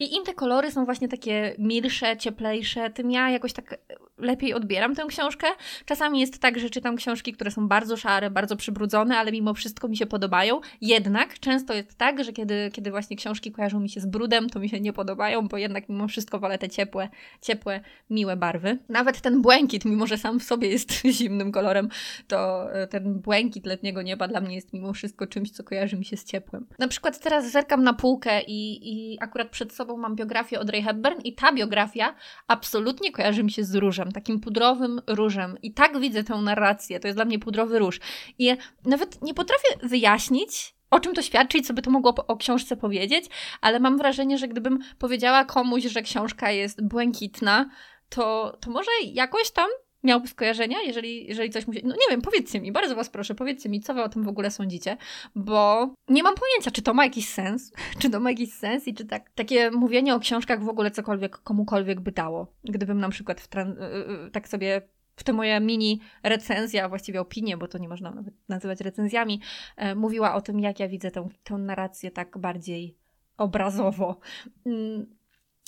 I 0.00 0.14
im 0.16 0.24
te 0.24 0.34
kolory 0.34 0.70
są 0.70 0.84
właśnie 0.84 1.08
takie 1.08 1.54
milsze, 1.58 2.16
cieplejsze, 2.16 2.90
tym 2.90 3.10
ja 3.10 3.30
jakoś 3.30 3.52
tak 3.52 3.78
lepiej 4.18 4.54
odbieram 4.54 4.94
tę 4.94 5.04
książkę. 5.08 5.46
Czasami 5.84 6.20
jest 6.20 6.38
tak, 6.40 6.58
że 6.58 6.70
czytam 6.70 6.96
książki, 6.96 7.32
które 7.32 7.50
są 7.50 7.68
bardzo 7.68 7.96
szare, 7.96 8.30
bardzo 8.30 8.56
przybrudzone, 8.56 9.18
ale 9.18 9.32
mimo 9.32 9.54
wszystko 9.54 9.88
mi 9.88 9.96
się 9.96 10.06
podobają. 10.06 10.60
Jednak 10.80 11.38
często 11.38 11.74
jest 11.74 11.98
tak, 11.98 12.24
że 12.24 12.32
kiedy, 12.32 12.70
kiedy 12.72 12.90
właśnie 12.90 13.16
książki 13.16 13.52
kojarzą 13.52 13.80
mi 13.80 13.88
się 13.88 14.00
z 14.00 14.06
brudem, 14.06 14.50
to 14.50 14.60
mi 14.60 14.68
się 14.68 14.80
nie 14.80 14.92
podobają, 14.92 15.48
bo 15.48 15.56
jednak 15.56 15.88
mimo 15.88 16.08
wszystko 16.08 16.38
wolę 16.38 16.58
te 16.58 16.68
ciepłe, 16.68 17.08
ciepłe, 17.42 17.80
miłe 18.10 18.36
barwy. 18.36 18.78
Nawet 18.88 19.20
ten 19.20 19.42
błękit, 19.42 19.84
mimo 19.84 20.03
że 20.06 20.18
sam 20.18 20.40
w 20.40 20.44
sobie 20.44 20.68
jest 20.68 20.92
zimnym 21.18 21.52
kolorem, 21.52 21.88
to 22.28 22.72
e, 22.72 22.86
ten 22.86 23.20
błękit 23.20 23.66
letniego 23.66 24.02
nieba 24.02 24.28
dla 24.28 24.40
mnie 24.40 24.54
jest 24.54 24.72
mimo 24.72 24.92
wszystko 24.92 25.26
czymś, 25.26 25.50
co 25.50 25.64
kojarzy 25.64 25.96
mi 25.96 26.04
się 26.04 26.16
z 26.16 26.24
ciepłem. 26.24 26.66
Na 26.78 26.88
przykład 26.88 27.20
teraz 27.20 27.50
zerkam 27.50 27.84
na 27.84 27.94
półkę 27.94 28.42
i, 28.42 28.92
i 28.92 29.18
akurat 29.20 29.50
przed 29.50 29.72
sobą 29.72 29.96
mam 29.96 30.16
biografię 30.16 30.58
Audrey 30.58 30.82
Hepburn 30.82 31.20
i 31.24 31.34
ta 31.34 31.52
biografia 31.52 32.14
absolutnie 32.46 33.12
kojarzy 33.12 33.44
mi 33.44 33.50
się 33.50 33.64
z 33.64 33.74
różem, 33.74 34.12
takim 34.12 34.40
pudrowym 34.40 35.00
różem. 35.06 35.58
I 35.62 35.74
tak 35.74 36.00
widzę 36.00 36.24
tę 36.24 36.34
narrację. 36.34 37.00
To 37.00 37.08
jest 37.08 37.16
dla 37.16 37.24
mnie 37.24 37.38
pudrowy 37.38 37.78
róż. 37.78 38.00
I 38.38 38.56
nawet 38.84 39.22
nie 39.22 39.34
potrafię 39.34 39.68
wyjaśnić, 39.82 40.74
o 40.90 41.00
czym 41.00 41.14
to 41.14 41.22
świadczy 41.22 41.58
i 41.58 41.62
co 41.62 41.74
by 41.74 41.82
to 41.82 41.90
mogło 41.90 42.14
o 42.14 42.36
książce 42.36 42.76
powiedzieć, 42.76 43.24
ale 43.60 43.80
mam 43.80 43.98
wrażenie, 43.98 44.38
że 44.38 44.48
gdybym 44.48 44.78
powiedziała 44.98 45.44
komuś, 45.44 45.82
że 45.82 46.02
książka 46.02 46.50
jest 46.50 46.86
błękitna, 46.88 47.70
to, 48.08 48.56
to 48.60 48.70
może 48.70 48.90
jakoś 49.04 49.50
tam 49.50 49.68
miałby 50.04 50.28
skojarzenia, 50.28 50.82
jeżeli, 50.82 51.26
jeżeli 51.26 51.50
coś 51.50 51.66
musi. 51.66 51.80
No 51.84 51.94
nie 51.94 52.06
wiem, 52.10 52.22
powiedzcie 52.22 52.60
mi, 52.60 52.72
bardzo 52.72 52.96
Was 52.96 53.10
proszę, 53.10 53.34
powiedzcie 53.34 53.68
mi, 53.68 53.80
co 53.80 53.94
Wy 53.94 54.02
o 54.02 54.08
tym 54.08 54.24
w 54.24 54.28
ogóle 54.28 54.50
sądzicie, 54.50 54.96
bo 55.34 55.88
nie 56.08 56.22
mam 56.22 56.34
pojęcia, 56.34 56.70
czy 56.70 56.82
to 56.82 56.94
ma 56.94 57.04
jakiś 57.04 57.28
sens, 57.28 57.72
czy 58.00 58.10
to 58.10 58.20
ma 58.20 58.30
jakiś 58.30 58.52
sens 58.52 58.88
i 58.88 58.94
czy 58.94 59.04
tak, 59.04 59.30
takie 59.30 59.70
mówienie 59.70 60.14
o 60.14 60.20
książkach 60.20 60.62
w 60.62 60.68
ogóle 60.68 60.90
cokolwiek 60.90 61.38
komukolwiek 61.38 62.00
by 62.00 62.12
dało. 62.12 62.52
Gdybym 62.64 63.00
na 63.00 63.08
przykład 63.08 63.40
w 63.40 63.48
tran- 63.48 63.82
y, 63.82 64.26
y, 64.26 64.30
tak 64.30 64.48
sobie 64.48 64.82
w 65.16 65.24
te 65.24 65.32
moje 65.32 65.60
mini 65.60 66.00
recenzja, 66.22 66.88
właściwie 66.88 67.20
opinie, 67.20 67.56
bo 67.56 67.68
to 67.68 67.78
nie 67.78 67.88
można 67.88 68.10
nawet 68.10 68.34
nazywać 68.48 68.80
recenzjami, 68.80 69.40
e, 69.76 69.94
mówiła 69.94 70.34
o 70.34 70.40
tym, 70.40 70.60
jak 70.60 70.80
ja 70.80 70.88
widzę 70.88 71.10
tę, 71.10 71.28
tę 71.44 71.54
narrację 71.54 72.10
tak 72.10 72.38
bardziej 72.38 72.96
obrazowo. 73.36 74.18
Mm, 74.66 75.06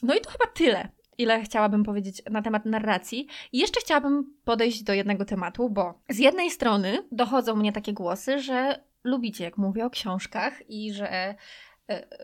no 0.03 0.15
i 0.15 0.21
to 0.21 0.31
chyba 0.31 0.47
tyle 0.47 0.89
ile 1.19 1.43
chciałabym 1.43 1.85
powiedzieć 1.85 2.23
na 2.31 2.43
temat 2.43 2.65
narracji. 2.65 3.27
I 3.53 3.59
jeszcze 3.59 3.81
chciałabym 3.81 4.35
podejść 4.45 4.83
do 4.83 4.93
jednego 4.93 5.25
tematu, 5.25 5.71
bo 5.71 6.01
z 6.09 6.19
jednej 6.19 6.51
strony 6.51 6.99
dochodzą 7.13 7.57
mnie 7.57 7.73
takie 7.73 7.93
głosy, 7.93 8.39
że 8.39 8.85
lubicie, 9.05 9.45
jak 9.45 9.59
mówię 9.59 9.87
o 9.87 9.91
książkach 9.91 10.71
i 10.71 10.93
że, 10.93 11.13
e, 11.13 11.37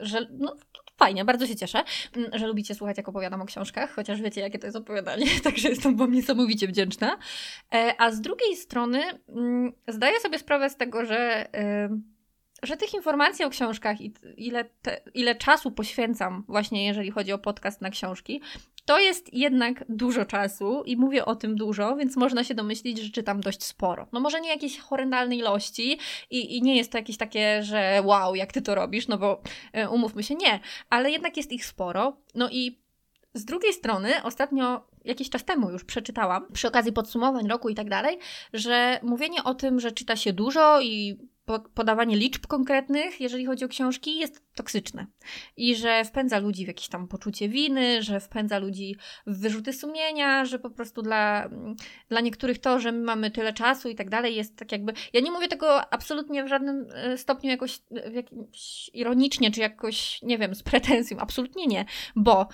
że 0.01 0.27
no, 0.39 0.57
fajnie, 0.97 1.25
bardzo 1.25 1.47
się 1.47 1.57
cieszę, 1.57 1.85
mm, 2.17 2.31
że 2.39 2.47
lubicie 2.47 2.75
słuchać, 2.75 2.97
jak 2.97 3.09
opowiadam 3.09 3.43
o 3.43 3.47
książkach, 3.47 3.95
chociaż 3.95 4.23
wiecie, 4.23 4.41
jakie 4.41 4.59
to 4.59 4.67
jest 4.67 4.77
opowiadanie, 4.77 5.27
także 5.45 5.69
jestem 5.69 5.97
Wam 5.97 6.13
niesamowicie 6.13 6.69
wdzięczna. 6.69 7.19
E, 7.75 7.95
a 7.99 8.11
z 8.11 8.21
drugiej 8.21 8.57
strony 8.57 9.03
mm, 9.29 9.73
zdaję 9.89 10.21
sobie 10.21 10.39
sprawę 10.39 10.71
z 10.71 10.77
tego, 10.77 11.05
że 11.05 11.47
że 12.63 12.77
tych 12.77 12.95
informacji 12.95 13.45
o 13.45 13.51
książkach 13.51 14.01
i 14.01 14.15
ile, 14.37 14.65
te, 14.65 15.01
ile 15.15 15.35
czasu 15.35 15.71
poświęcam 15.71 16.45
właśnie, 16.49 16.87
jeżeli 16.87 17.11
chodzi 17.11 17.33
o 17.33 17.39
podcast 17.39 17.81
na 17.81 17.91
książki, 17.91 18.43
to 18.85 18.99
jest 18.99 19.35
jednak 19.35 19.85
dużo 19.89 20.25
czasu 20.25 20.83
i 20.87 20.97
mówię 20.97 21.25
o 21.25 21.37
tym 21.37 21.57
dużo, 21.57 21.97
więc 21.97 22.17
można 22.17 22.45
się 22.45 22.55
domyślić, 22.55 22.99
że 22.99 23.11
czytam 23.11 23.41
dość 23.41 23.65
sporo. 23.65 24.07
No 24.13 24.21
może 24.21 24.41
nie 24.41 24.49
jakieś 24.49 24.79
horrendalne 24.79 25.37
ilości 25.37 25.99
i, 26.31 26.57
i 26.57 26.63
nie 26.63 26.77
jest 26.77 26.93
to 26.93 26.99
jakieś 26.99 27.17
takie, 27.17 27.63
że 27.63 28.03
wow, 28.05 28.35
jak 28.35 28.53
ty 28.53 28.63
to 28.63 28.75
robisz, 28.75 29.09
no 29.09 29.19
bo 29.19 29.43
e, 29.73 29.89
umówmy 29.89 30.23
się, 30.23 30.35
nie, 30.35 30.61
ale 30.91 31.11
jednak 31.11 31.37
jest 31.37 31.53
ich 31.53 31.67
sporo. 31.67 32.17
No 32.35 32.49
i 32.51 32.83
z 33.35 33.45
drugiej 33.45 33.73
strony, 33.73 34.23
ostatnio, 34.23 34.87
jakiś 35.05 35.31
czas 35.31 35.45
temu 35.45 35.71
już 35.71 35.85
przeczytałam, 35.85 36.47
przy 36.53 36.69
okazji 36.69 36.93
podsumowań 36.93 37.49
roku 37.49 37.69
i 37.69 37.75
tak 37.75 37.89
dalej, 37.89 38.19
że 38.53 39.01
mówienie 39.03 39.45
o 39.45 39.55
tym, 39.55 39.81
że 39.81 39.93
czyta 39.93 40.17
się 40.17 40.33
dużo 40.33 40.81
i 40.81 41.19
podawanie 41.75 42.17
liczb 42.17 42.47
konkretnych, 42.47 43.21
jeżeli 43.21 43.47
chodzi 43.47 43.65
o 43.65 43.69
książki, 43.69 44.19
jest 44.19 44.43
toksyczne. 44.55 45.07
I 45.57 45.77
że 45.77 46.05
wpędza 46.05 46.39
ludzi 46.39 46.65
w 46.65 46.69
jakieś 46.69 46.89
tam 46.89 47.09
poczucie 47.09 47.49
winy, 47.49 48.03
że 48.03 48.21
wpędza 48.21 48.59
ludzi 48.59 48.97
w 49.27 49.41
wyrzuty 49.41 49.73
sumienia, 49.73 50.45
że 50.45 50.59
po 50.59 50.71
prostu 50.71 51.03
dla, 51.03 51.51
dla 52.09 52.21
niektórych 52.21 52.59
to, 52.59 52.81
że 52.81 52.93
my 52.93 53.05
mamy 53.05 53.31
tyle 53.31 53.53
czasu 53.53 53.89
i 53.89 53.95
tak 53.95 54.11
dalej, 54.11 54.37
jest 54.37 54.57
tak 54.57 54.73
jakby. 54.73 54.93
Ja 55.13 55.21
nie 55.21 55.31
mówię 55.31 55.49
tego 55.49 55.93
absolutnie 55.93 56.45
w 56.45 56.49
żadnym 56.49 56.87
e, 56.95 57.19
stopniu 57.19 57.51
jakoś 57.51 57.79
w 58.11 58.15
jakimś 58.15 58.91
ironicznie, 58.95 59.51
czy 59.51 59.61
jakoś, 59.61 60.23
nie 60.23 60.39
wiem, 60.39 60.55
z 60.55 60.63
pretensją. 60.63 61.19
Absolutnie 61.19 61.67
nie, 61.67 61.85
bo 62.17 62.49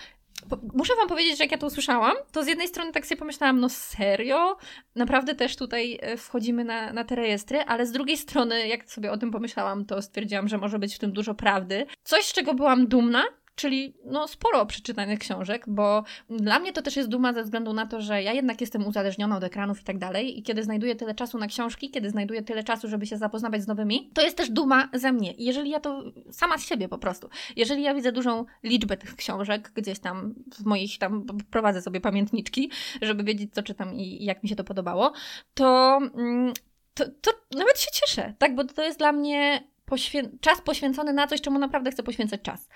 Muszę 0.74 0.96
Wam 0.96 1.08
powiedzieć, 1.08 1.38
że 1.38 1.44
jak 1.44 1.52
ja 1.52 1.58
to 1.58 1.66
usłyszałam, 1.66 2.16
to 2.32 2.44
z 2.44 2.46
jednej 2.46 2.68
strony 2.68 2.92
tak 2.92 3.06
sobie 3.06 3.18
pomyślałam, 3.18 3.60
no 3.60 3.68
serio? 3.68 4.56
Naprawdę 4.94 5.34
też 5.34 5.56
tutaj 5.56 5.98
e, 6.02 6.16
wchodzimy 6.16 6.64
na, 6.64 6.92
na 6.92 7.04
te 7.04 7.14
rejestry, 7.14 7.58
ale 7.58 7.86
z 7.86 7.92
drugiej 7.92 8.16
strony, 8.16 8.68
jak 8.68 8.90
sobie 8.90 9.12
o 9.12 9.16
tym 9.16 9.30
pomyślałam, 9.30 9.84
to 9.84 10.02
stwierdziłam, 10.02 10.48
że 10.48 10.58
może 10.58 10.78
być 10.78 10.94
w 10.94 10.98
tym 10.98 11.12
dużo 11.12 11.34
prawdy. 11.34 11.86
Coś, 12.04 12.24
z 12.24 12.32
czego 12.32 12.54
byłam 12.54 12.86
dumna, 12.86 13.24
czyli 13.58 13.94
no, 14.04 14.28
sporo 14.28 14.66
przeczytanych 14.66 15.18
książek, 15.18 15.64
bo 15.66 16.04
dla 16.30 16.58
mnie 16.58 16.72
to 16.72 16.82
też 16.82 16.96
jest 16.96 17.08
duma 17.08 17.32
ze 17.32 17.42
względu 17.42 17.72
na 17.72 17.86
to, 17.86 18.00
że 18.00 18.22
ja 18.22 18.32
jednak 18.32 18.60
jestem 18.60 18.86
uzależniona 18.86 19.36
od 19.36 19.44
ekranów 19.44 19.80
i 19.80 19.84
tak 19.84 19.98
dalej 19.98 20.38
i 20.38 20.42
kiedy 20.42 20.62
znajduję 20.62 20.96
tyle 20.96 21.14
czasu 21.14 21.38
na 21.38 21.46
książki, 21.46 21.90
kiedy 21.90 22.10
znajduję 22.10 22.42
tyle 22.42 22.64
czasu, 22.64 22.88
żeby 22.88 23.06
się 23.06 23.16
zapoznawać 23.16 23.62
z 23.62 23.66
nowymi, 23.66 24.10
to 24.14 24.22
jest 24.22 24.36
też 24.36 24.50
duma 24.50 24.88
ze 24.92 25.12
mnie. 25.12 25.34
Jeżeli 25.38 25.70
ja 25.70 25.80
to 25.80 26.02
sama 26.30 26.58
z 26.58 26.66
siebie 26.66 26.88
po 26.88 26.98
prostu, 26.98 27.28
jeżeli 27.56 27.82
ja 27.82 27.94
widzę 27.94 28.12
dużą 28.12 28.44
liczbę 28.62 28.96
tych 28.96 29.16
książek 29.16 29.72
gdzieś 29.74 29.98
tam 29.98 30.34
w 30.54 30.64
moich, 30.64 30.98
tam 30.98 31.26
prowadzę 31.50 31.82
sobie 31.82 32.00
pamiętniczki, 32.00 32.70
żeby 33.02 33.24
wiedzieć 33.24 33.54
co 33.54 33.62
czytam 33.62 33.94
i, 33.94 34.22
i 34.22 34.24
jak 34.24 34.42
mi 34.42 34.48
się 34.48 34.56
to 34.56 34.64
podobało, 34.64 35.12
to, 35.54 35.98
mm, 36.14 36.52
to, 36.94 37.04
to 37.20 37.30
nawet 37.56 37.80
się 37.80 37.90
cieszę, 37.92 38.34
tak, 38.38 38.54
bo 38.54 38.64
to 38.64 38.82
jest 38.82 38.98
dla 38.98 39.12
mnie 39.12 39.62
poświę 39.88 40.22
czas 40.40 40.60
poświęcony 40.60 41.12
na 41.12 41.26
coś, 41.26 41.40
czemu 41.40 41.58
naprawdę 41.58 41.90
chcę 41.90 42.02
poświęcać 42.02 42.42
czas. 42.42 42.68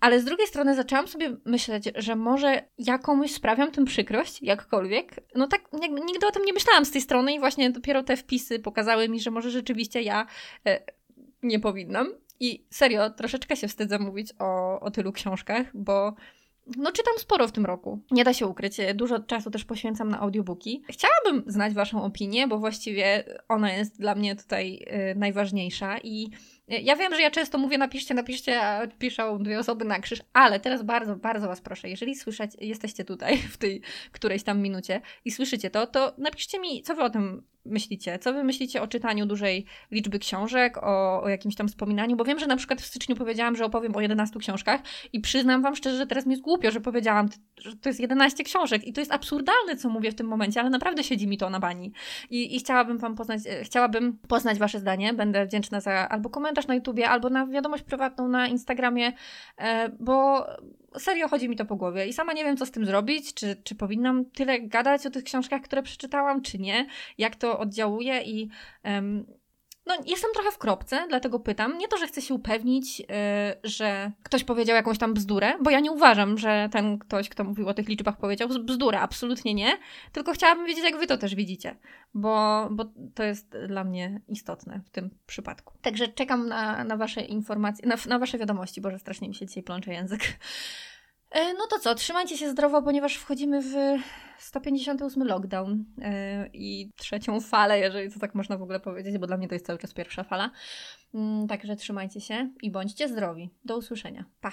Ale 0.00 0.20
z 0.20 0.24
drugiej 0.24 0.46
strony 0.46 0.74
zaczęłam 0.74 1.08
sobie 1.08 1.36
myśleć, 1.44 1.90
że 1.94 2.16
może 2.16 2.62
ja 2.78 2.98
komuś 2.98 3.32
sprawiam 3.32 3.70
tym 3.70 3.84
przykrość, 3.84 4.42
jakkolwiek. 4.42 5.20
No 5.34 5.46
tak, 5.46 5.62
nigdy 6.06 6.26
o 6.26 6.30
tym 6.30 6.44
nie 6.44 6.52
myślałam 6.52 6.84
z 6.84 6.90
tej 6.90 7.00
strony 7.00 7.34
i 7.34 7.38
właśnie 7.38 7.70
dopiero 7.70 8.02
te 8.02 8.16
wpisy 8.16 8.58
pokazały 8.58 9.08
mi, 9.08 9.20
że 9.20 9.30
może 9.30 9.50
rzeczywiście 9.50 10.02
ja 10.02 10.26
e, 10.66 10.82
nie 11.42 11.60
powinnam. 11.60 12.08
I 12.40 12.66
serio, 12.70 13.10
troszeczkę 13.10 13.56
się 13.56 13.68
wstydzę 13.68 13.98
mówić 13.98 14.32
o, 14.38 14.80
o 14.80 14.90
tylu 14.90 15.12
książkach, 15.12 15.66
bo 15.74 16.14
no, 16.66 16.92
czytam 16.92 17.14
sporo 17.18 17.48
w 17.48 17.52
tym 17.52 17.66
roku. 17.66 17.98
Nie 18.10 18.24
da 18.24 18.34
się 18.34 18.46
ukryć. 18.46 18.76
Dużo 18.94 19.20
czasu 19.20 19.50
też 19.50 19.64
poświęcam 19.64 20.08
na 20.08 20.20
audiobooki. 20.20 20.82
Chciałabym 20.88 21.52
znać 21.52 21.74
Waszą 21.74 22.04
opinię, 22.04 22.48
bo 22.48 22.58
właściwie 22.58 23.24
ona 23.48 23.72
jest 23.72 24.00
dla 24.00 24.14
mnie 24.14 24.36
tutaj 24.36 24.86
y, 25.12 25.14
najważniejsza 25.18 25.98
i 25.98 26.30
ja 26.68 26.96
wiem, 26.96 27.14
że 27.14 27.22
ja 27.22 27.30
często 27.30 27.58
mówię 27.58 27.78
napiszcie, 27.78 28.14
napiszcie, 28.14 28.62
a 28.62 28.86
piszą 28.86 29.42
dwie 29.42 29.58
osoby 29.58 29.84
na 29.84 30.00
krzyż, 30.00 30.22
ale 30.32 30.60
teraz 30.60 30.82
bardzo, 30.82 31.16
bardzo 31.16 31.48
Was 31.48 31.60
proszę, 31.60 31.88
jeżeli 31.88 32.14
słyszeć, 32.14 32.50
jesteście 32.60 33.04
tutaj 33.04 33.38
w 33.54 33.56
tej 33.56 33.80
którejś 34.12 34.42
tam 34.42 34.60
minucie 34.60 35.00
i 35.24 35.30
słyszycie 35.30 35.70
to, 35.70 35.86
to 35.86 36.14
napiszcie 36.18 36.60
mi, 36.60 36.82
co 36.82 36.94
Wy 36.94 37.02
o 37.02 37.10
tym 37.10 37.42
myślicie? 37.64 38.18
Co 38.18 38.32
Wy 38.32 38.44
myślicie 38.44 38.82
o 38.82 38.86
czytaniu 38.86 39.26
dużej 39.26 39.66
liczby 39.90 40.18
książek, 40.18 40.76
o, 40.76 41.22
o 41.22 41.28
jakimś 41.28 41.54
tam 41.54 41.68
wspominaniu? 41.68 42.16
Bo 42.16 42.24
wiem, 42.24 42.38
że 42.38 42.46
na 42.46 42.56
przykład 42.56 42.82
w 42.82 42.86
styczniu 42.86 43.16
powiedziałam, 43.16 43.56
że 43.56 43.64
opowiem 43.64 43.96
o 43.96 44.00
11 44.00 44.38
książkach 44.38 44.80
i 45.12 45.20
przyznam 45.20 45.62
Wam 45.62 45.76
szczerze, 45.76 45.96
że 45.96 46.06
teraz 46.06 46.26
mi 46.26 46.32
jest 46.32 46.42
głupio, 46.42 46.70
że 46.70 46.80
powiedziałam, 46.80 47.28
że 47.56 47.76
to 47.76 47.88
jest 47.88 48.00
11 48.00 48.44
książek 48.44 48.86
i 48.86 48.92
to 48.92 49.00
jest 49.00 49.12
absurdalne, 49.12 49.76
co 49.76 49.88
mówię 49.88 50.10
w 50.10 50.14
tym 50.14 50.26
momencie, 50.26 50.60
ale 50.60 50.70
naprawdę 50.70 51.04
siedzi 51.04 51.26
mi 51.26 51.38
to 51.38 51.50
na 51.50 51.60
bani. 51.60 51.92
I, 52.30 52.56
i 52.56 52.58
chciałabym 52.58 52.98
Wam 52.98 53.14
poznać, 53.14 53.40
e, 53.46 53.64
chciałabym 53.64 54.18
poznać 54.28 54.58
Wasze 54.58 54.80
zdanie, 54.80 55.12
będę 55.12 55.46
wdzięczna 55.46 55.80
za 55.80 56.08
albo 56.08 56.30
komentarz 56.30 56.66
na 56.66 56.74
YouTubie, 56.74 57.08
albo 57.08 57.30
na 57.30 57.46
wiadomość 57.46 57.82
prywatną 57.82 58.28
na 58.28 58.48
Instagramie, 58.48 59.12
e, 59.58 59.88
bo 60.00 60.46
serio 60.98 61.28
chodzi 61.28 61.48
mi 61.48 61.56
to 61.56 61.64
po 61.64 61.76
głowie. 61.76 62.06
I 62.06 62.12
sama 62.12 62.32
nie 62.32 62.44
wiem, 62.44 62.56
co 62.56 62.66
z 62.66 62.70
tym 62.70 62.86
zrobić, 62.86 63.34
czy, 63.34 63.56
czy 63.64 63.74
powinnam 63.74 64.24
tyle 64.24 64.60
gadać 64.60 65.06
o 65.06 65.10
tych 65.10 65.24
książkach, 65.24 65.62
które 65.62 65.82
przeczytałam, 65.82 66.42
czy 66.42 66.58
nie, 66.58 66.86
jak 67.18 67.36
to 67.36 67.58
oddziałuje? 67.58 68.22
I 68.22 68.48
um, 68.84 69.26
no, 69.86 69.94
jestem 70.06 70.30
trochę 70.34 70.50
w 70.50 70.58
kropce, 70.58 71.06
dlatego 71.08 71.40
pytam. 71.40 71.78
Nie 71.78 71.88
to, 71.88 71.96
że 71.96 72.06
chcę 72.06 72.22
się 72.22 72.34
upewnić, 72.34 73.00
yy, 73.00 73.06
że 73.64 74.12
ktoś 74.22 74.44
powiedział 74.44 74.76
jakąś 74.76 74.98
tam 74.98 75.14
bzdurę, 75.14 75.52
bo 75.62 75.70
ja 75.70 75.80
nie 75.80 75.92
uważam, 75.92 76.38
że 76.38 76.68
ten 76.72 76.98
ktoś, 76.98 77.28
kto 77.28 77.44
mówił 77.44 77.68
o 77.68 77.74
tych 77.74 77.88
liczbach, 77.88 78.16
powiedział 78.16 78.48
bzdurę. 78.48 79.00
Absolutnie 79.00 79.54
nie. 79.54 79.78
Tylko 80.12 80.32
chciałabym 80.32 80.66
wiedzieć, 80.66 80.84
jak 80.84 80.96
wy 80.96 81.06
to 81.06 81.18
też 81.18 81.34
widzicie, 81.34 81.76
bo, 82.14 82.68
bo 82.70 82.84
to 83.14 83.22
jest 83.22 83.56
dla 83.68 83.84
mnie 83.84 84.20
istotne 84.28 84.80
w 84.86 84.90
tym 84.90 85.10
przypadku. 85.26 85.74
Także 85.82 86.08
czekam 86.08 86.48
na, 86.48 86.84
na 86.84 86.96
Wasze 86.96 87.20
informacje, 87.20 87.88
na, 87.88 87.96
na 88.08 88.18
Wasze 88.18 88.38
wiadomości, 88.38 88.80
bo 88.80 88.90
że 88.90 88.98
strasznie 88.98 89.28
mi 89.28 89.34
się 89.34 89.46
dzisiaj 89.46 89.62
plącze 89.62 89.92
język. 89.92 90.20
E, 91.34 91.54
no 91.54 91.66
to 91.66 91.78
co, 91.78 91.94
trzymajcie 91.94 92.36
się 92.36 92.50
zdrowo, 92.50 92.82
ponieważ 92.82 93.16
wchodzimy 93.16 93.62
w 93.62 93.74
158 94.38 95.24
lockdown 95.24 95.84
e, 96.02 96.46
i 96.52 96.90
trzecią 96.96 97.40
falę, 97.40 97.78
jeżeli 97.78 98.12
to 98.12 98.20
tak 98.20 98.34
można 98.34 98.56
w 98.56 98.62
ogóle 98.62 98.80
powiedzieć, 98.80 99.18
bo 99.18 99.26
dla 99.26 99.36
mnie 99.36 99.48
to 99.48 99.54
jest 99.54 99.66
cały 99.66 99.78
czas 99.78 99.94
pierwsza 99.94 100.24
fala. 100.24 100.50
Mm, 101.14 101.48
także 101.48 101.76
trzymajcie 101.76 102.20
się 102.20 102.50
i 102.62 102.70
bądźcie 102.70 103.08
zdrowi. 103.08 103.50
Do 103.64 103.76
usłyszenia. 103.76 104.24
Pa! 104.40 104.52